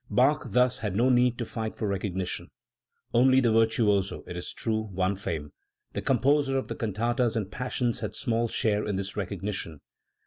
Bach 0.09 0.45
thus 0.47 0.79
had 0.79 0.95
no 0.95 1.09
need 1.09 1.37
to 1.37 1.45
fight 1.45 1.75
for 1.75 1.87
recognition. 1.87 2.49
Only 3.13 3.39
the 3.39 3.51
virtuoso, 3.51 4.23
it 4.25 4.35
is 4.35 4.51
true, 4.51 4.89
won 4.91 5.15
fame; 5.15 5.51
the 5.93 6.01
composer 6.01 6.57
of 6.57 6.69
the 6.69 6.75
cantatas 6.75 7.35
and 7.35 7.51
Passions 7.51 7.99
had 7.99 8.15
small 8.15 8.47
share 8.47 8.83
in 8.87 8.95
this 8.95 9.15
recognition. 9.15 9.79